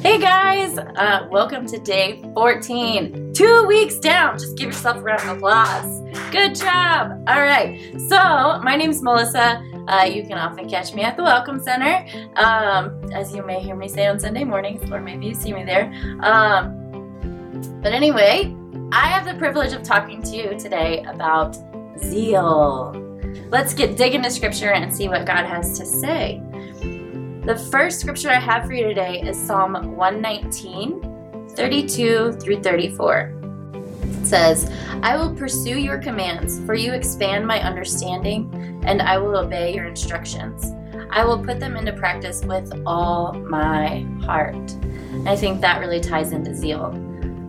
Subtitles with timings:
[0.00, 3.32] Hey guys, uh, welcome to day 14.
[3.32, 4.38] Two weeks down.
[4.38, 6.02] Just give yourself a round of applause.
[6.30, 7.24] Good job.
[7.26, 7.80] All right.
[8.08, 9.60] So, my name's Melissa.
[9.88, 13.74] Uh, you can often catch me at the Welcome Center, um, as you may hear
[13.74, 15.92] me say on Sunday mornings, or maybe you see me there.
[16.20, 18.54] Um, but anyway,
[18.92, 21.58] I have the privilege of talking to you today about
[21.98, 22.92] zeal.
[23.50, 26.40] Let's get dig into scripture and see what God has to say.
[27.48, 33.40] The first scripture I have for you today is Psalm 119, 32 through 34.
[34.02, 34.70] It says,
[35.02, 39.86] I will pursue your commands, for you expand my understanding, and I will obey your
[39.86, 40.74] instructions.
[41.08, 44.54] I will put them into practice with all my heart.
[44.72, 46.92] And I think that really ties into zeal.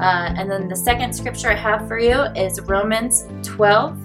[0.00, 3.96] Uh, and then the second scripture I have for you is Romans 12,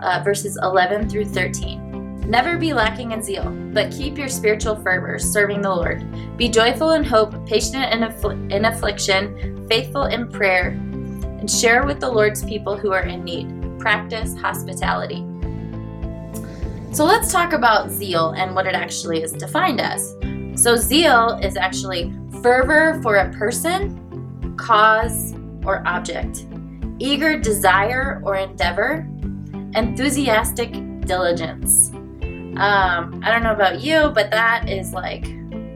[0.00, 1.87] uh, verses 11 through 13.
[2.28, 6.04] Never be lacking in zeal, but keep your spiritual fervor, serving the Lord.
[6.36, 12.00] Be joyful in hope, patient in, affl- in affliction, faithful in prayer, and share with
[12.00, 13.80] the Lord's people who are in need.
[13.80, 15.24] Practice hospitality.
[16.92, 20.14] So let's talk about zeal and what it actually is defined as.
[20.54, 26.44] So, zeal is actually fervor for a person, cause, or object,
[26.98, 29.08] eager desire or endeavor,
[29.74, 30.72] enthusiastic
[31.06, 31.90] diligence.
[32.58, 35.26] Um, I don't know about you, but that is like,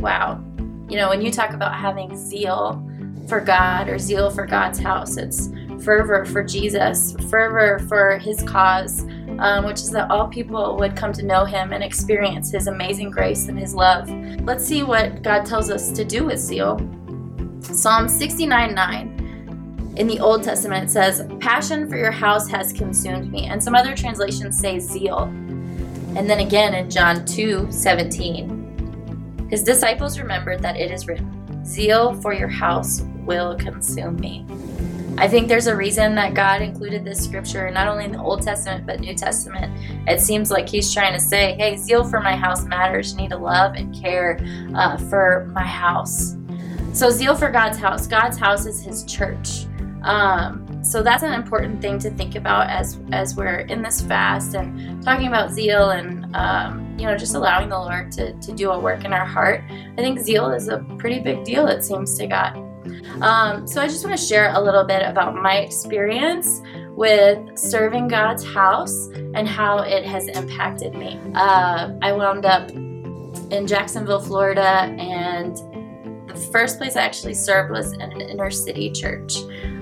[0.00, 0.42] wow.
[0.88, 2.84] You know, when you talk about having zeal
[3.28, 5.50] for God or zeal for God's house, it's
[5.84, 9.02] fervor for Jesus, fervor for his cause,
[9.38, 13.10] um, which is that all people would come to know him and experience his amazing
[13.10, 14.08] grace and his love.
[14.40, 16.78] Let's see what God tells us to do with zeal.
[17.62, 23.46] Psalm 69 9 in the Old Testament says, Passion for your house has consumed me.
[23.46, 25.32] And some other translations say zeal.
[26.16, 32.14] And then again in John 2 17, his disciples remembered that it is written, Zeal
[32.20, 34.46] for your house will consume me.
[35.16, 38.42] I think there's a reason that God included this scripture not only in the Old
[38.42, 39.72] Testament but New Testament.
[40.08, 43.12] It seems like He's trying to say, hey, zeal for my house matters.
[43.12, 44.40] You need to love and care
[44.74, 46.36] uh, for my house.
[46.92, 48.06] So, zeal for God's house.
[48.06, 49.66] God's house is His church.
[50.02, 54.54] Um, so that's an important thing to think about as as we're in this fast
[54.54, 58.70] and talking about zeal and um, you know just allowing the Lord to to do
[58.70, 59.62] a work in our heart.
[59.70, 61.66] I think zeal is a pretty big deal.
[61.66, 62.56] It seems to God.
[63.22, 68.08] Um, so I just want to share a little bit about my experience with serving
[68.08, 71.18] God's house and how it has impacted me.
[71.34, 74.62] Uh, I wound up in Jacksonville, Florida,
[74.98, 75.56] and
[76.28, 79.36] the first place I actually served was in an inner city church.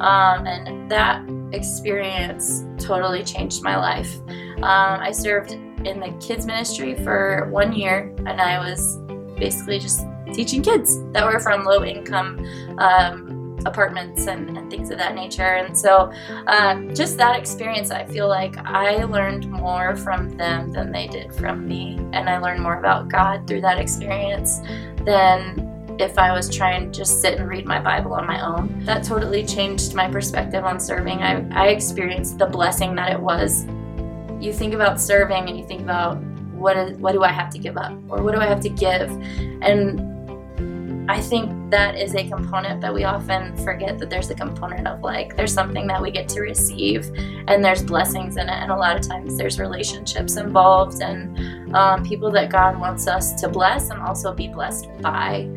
[0.00, 4.20] Um, and that experience totally changed my life.
[4.58, 8.96] Um, I served in the kids ministry for one year, and I was
[9.36, 10.00] basically just
[10.32, 12.44] teaching kids that were from low income
[12.78, 15.54] um, apartments and, and, things of that nature.
[15.54, 16.12] And so,
[16.46, 21.34] uh, just that experience, I feel like I learned more from them than they did
[21.34, 21.96] from me.
[22.12, 24.60] And I learned more about God through that experience
[25.04, 28.84] than if I was trying to just sit and read my Bible on my own.
[28.84, 31.22] That totally changed my perspective on serving.
[31.22, 33.64] I, I experienced the blessing that it was.
[34.40, 36.22] You think about serving and you think about
[36.52, 38.68] what is, what do I have to give up or what do I have to
[38.68, 39.10] give?
[39.62, 40.08] And
[41.10, 45.00] I think that is a component that we often forget that there's a component of
[45.00, 47.10] like there's something that we get to receive
[47.46, 52.04] and there's blessings in it and a lot of times there's relationships involved and um,
[52.04, 55.48] people that God wants us to bless and also be blessed by.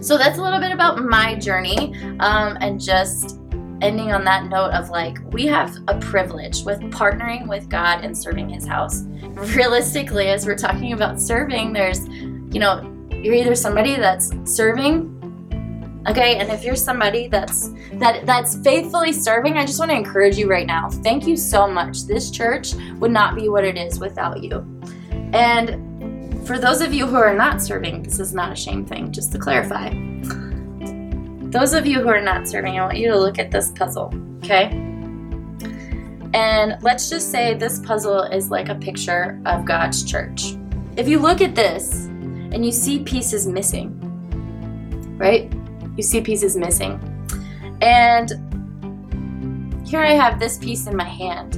[0.00, 3.38] So that's a little bit about my journey um, and just
[3.80, 8.16] ending on that note of like we have a privilege with partnering with God and
[8.16, 9.02] serving his house.
[9.56, 15.12] Realistically, as we're talking about serving, there's, you know, you're either somebody that's serving
[16.08, 16.36] okay?
[16.36, 20.48] And if you're somebody that's that that's faithfully serving i just want to encourage you
[20.48, 20.88] right now.
[20.88, 22.06] Thank you so much.
[22.06, 24.66] This church would not be what it is without you.
[25.32, 25.91] And
[26.44, 29.32] for those of you who are not serving, this is not a shame thing, just
[29.32, 29.90] to clarify.
[31.50, 34.12] Those of you who are not serving, I want you to look at this puzzle,
[34.38, 34.70] okay?
[36.34, 40.54] And let's just say this puzzle is like a picture of God's church.
[40.96, 43.98] If you look at this and you see pieces missing,
[45.18, 45.52] right?
[45.96, 47.00] You see pieces missing.
[47.82, 48.32] And
[49.86, 51.56] here I have this piece in my hand.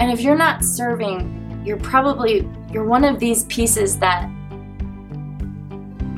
[0.00, 4.30] And if you're not serving, you're probably you're one of these pieces that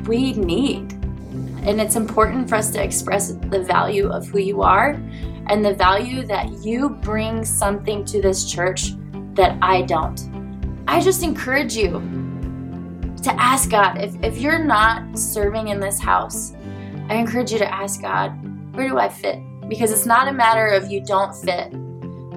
[0.05, 0.93] we need.
[1.63, 5.01] And it's important for us to express the value of who you are
[5.47, 8.91] and the value that you bring something to this church
[9.33, 10.21] that I don't.
[10.87, 12.01] I just encourage you
[13.23, 16.53] to ask God if, if you're not serving in this house,
[17.09, 18.31] I encourage you to ask God,
[18.75, 19.39] where do I fit?
[19.69, 21.73] Because it's not a matter of you don't fit.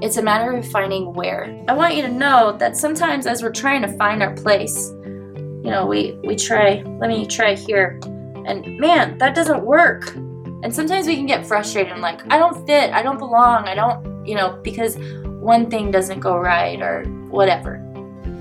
[0.02, 1.58] It's a matter of finding where.
[1.68, 5.70] I want you to know that sometimes as we're trying to find our place, you
[5.70, 7.98] know, we we try, let me try here.
[8.44, 10.14] And man, that doesn't work.
[10.14, 13.74] And sometimes we can get frustrated and like, I don't fit, I don't belong, I
[13.74, 14.96] don't, you know, because
[15.40, 17.82] one thing doesn't go right or whatever.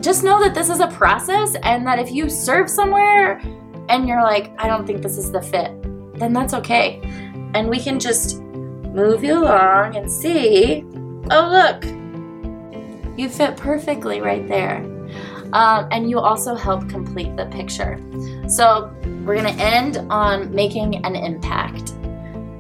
[0.02, 3.42] Just know that this is a process and that if you serve somewhere
[3.90, 5.72] and you're like, I don't think this is the fit,
[6.20, 7.00] then that's okay.
[7.54, 10.84] And we can just move you along and see,
[11.32, 14.78] oh, look, you fit perfectly right there.
[15.54, 18.00] Um, and you also help complete the picture.
[18.50, 18.94] So,
[19.24, 21.94] we're going to end on making an impact.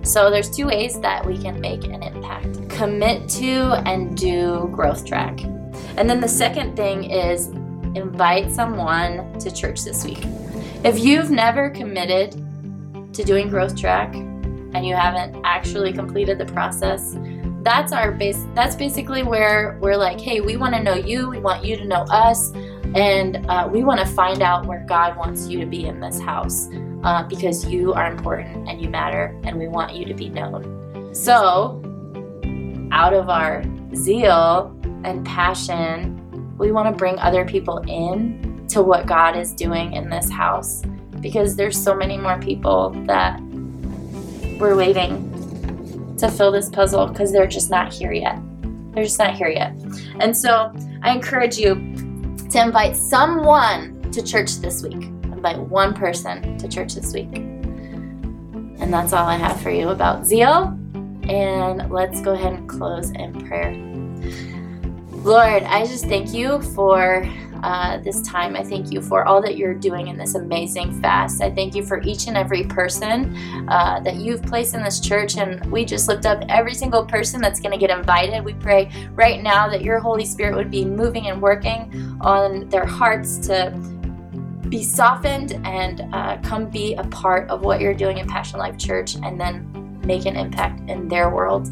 [0.03, 5.05] So, there's two ways that we can make an impact commit to and do growth
[5.05, 5.41] track.
[5.97, 7.47] And then the second thing is
[7.95, 10.23] invite someone to church this week.
[10.83, 12.31] If you've never committed
[13.13, 17.15] to doing growth track and you haven't actually completed the process,
[17.65, 21.39] that's our base that's basically where we're like, hey, we want to know you, we
[21.39, 22.51] want you to know us,
[22.93, 26.19] and uh, we want to find out where God wants you to be in this
[26.19, 26.69] house.
[27.03, 31.13] Uh, because you are important and you matter, and we want you to be known.
[31.13, 31.79] So,
[32.91, 33.63] out of our
[33.93, 39.93] zeal and passion, we want to bring other people in to what God is doing
[39.93, 40.81] in this house
[41.21, 43.39] because there's so many more people that
[44.59, 45.34] we're waiting
[46.17, 48.37] to fill this puzzle because they're just not here yet.
[48.93, 49.73] They're just not here yet.
[50.19, 51.75] And so I encourage you
[52.51, 55.03] to invite someone to church this week.
[55.23, 57.35] Invite one person to church this week.
[57.35, 60.77] And that's all I have for you about zeal.
[61.27, 63.71] And let's go ahead and close in prayer.
[65.25, 67.27] Lord, I just thank you for
[67.63, 68.55] uh, this time.
[68.55, 71.41] I thank you for all that you're doing in this amazing fast.
[71.41, 73.35] I thank you for each and every person
[73.67, 75.37] uh, that you've placed in this church.
[75.37, 78.45] And we just lift up every single person that's going to get invited.
[78.45, 82.85] We pray right now that your Holy Spirit would be moving and working on their
[82.85, 83.71] hearts to
[84.69, 88.77] be softened and uh, come be a part of what you're doing in Passion Life
[88.77, 91.67] Church and then make an impact in their world.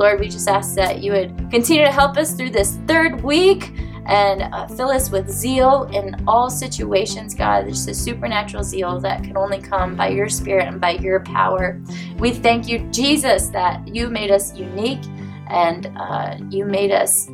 [0.00, 3.74] Lord, we just ask that you would continue to help us through this third week
[4.06, 7.68] and uh, fill us with zeal in all situations, God.
[7.68, 11.78] Just a supernatural zeal that can only come by your Spirit and by your power.
[12.16, 15.04] We thank you, Jesus, that you made us unique
[15.48, 17.28] and uh, you made us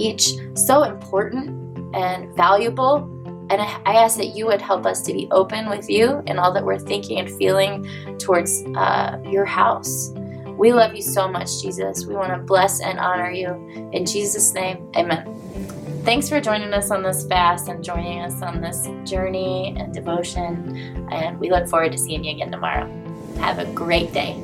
[0.00, 3.04] each so important and valuable.
[3.50, 6.52] And I ask that you would help us to be open with you in all
[6.54, 10.12] that we're thinking and feeling towards uh, your house.
[10.58, 12.04] We love you so much, Jesus.
[12.04, 13.50] We want to bless and honor you.
[13.92, 15.32] In Jesus' name, amen.
[16.04, 21.06] Thanks for joining us on this fast and joining us on this journey and devotion.
[21.12, 22.90] And we look forward to seeing you again tomorrow.
[23.38, 24.42] Have a great day.